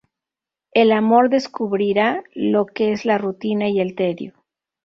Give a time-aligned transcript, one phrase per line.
[0.73, 4.43] El amor descubrirá lo que es la rutina y el tedio.